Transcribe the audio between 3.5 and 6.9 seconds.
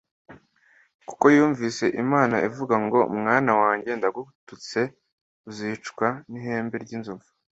wanjye ndagututse uzicwa n' ihembe